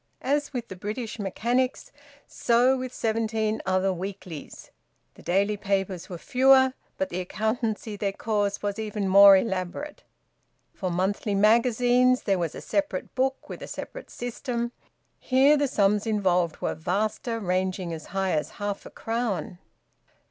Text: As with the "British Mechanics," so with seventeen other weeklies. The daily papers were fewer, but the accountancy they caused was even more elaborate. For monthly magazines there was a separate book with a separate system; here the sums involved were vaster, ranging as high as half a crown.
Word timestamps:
As 0.23 0.51
with 0.51 0.67
the 0.67 0.75
"British 0.75 1.19
Mechanics," 1.19 1.91
so 2.25 2.75
with 2.75 2.91
seventeen 2.91 3.61
other 3.67 3.93
weeklies. 3.93 4.71
The 5.13 5.21
daily 5.21 5.57
papers 5.57 6.09
were 6.09 6.17
fewer, 6.17 6.73
but 6.97 7.09
the 7.09 7.19
accountancy 7.19 7.97
they 7.97 8.11
caused 8.11 8.63
was 8.63 8.79
even 8.79 9.07
more 9.07 9.37
elaborate. 9.37 10.01
For 10.73 10.89
monthly 10.89 11.35
magazines 11.35 12.23
there 12.23 12.39
was 12.39 12.55
a 12.55 12.61
separate 12.61 13.13
book 13.13 13.47
with 13.47 13.61
a 13.61 13.67
separate 13.67 14.09
system; 14.09 14.71
here 15.19 15.55
the 15.55 15.67
sums 15.67 16.07
involved 16.07 16.61
were 16.61 16.73
vaster, 16.73 17.39
ranging 17.39 17.93
as 17.93 18.07
high 18.07 18.31
as 18.31 18.49
half 18.57 18.87
a 18.87 18.89
crown. 18.89 19.59